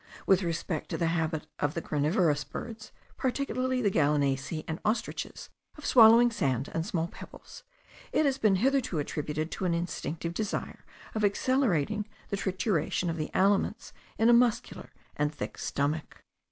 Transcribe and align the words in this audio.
With 0.25 0.41
respect 0.41 0.89
to 0.89 0.97
the 0.97 1.05
habit 1.13 1.45
of 1.59 1.75
the 1.75 1.79
granivorous 1.83 2.43
birds, 2.43 2.91
particularly 3.17 3.83
the 3.83 3.91
gallinaceae 3.91 4.63
and 4.67 4.79
ostriches, 4.83 5.49
of 5.77 5.85
swallowing 5.85 6.31
sand 6.31 6.71
and 6.73 6.83
small 6.83 7.07
pebbles, 7.07 7.61
it 8.11 8.25
has 8.25 8.39
been 8.39 8.55
hitherto 8.55 8.97
attributed 8.97 9.51
to 9.51 9.65
an 9.65 9.75
instinctive 9.75 10.33
desire 10.33 10.85
of 11.13 11.23
accelerating 11.23 12.07
the 12.29 12.37
trituration 12.37 13.11
of 13.11 13.17
the 13.17 13.29
aliments 13.35 13.93
in 14.17 14.27
a 14.27 14.33
muscular 14.33 14.91
and 15.15 15.31
thick 15.35 15.59
stomach. 15.59 16.23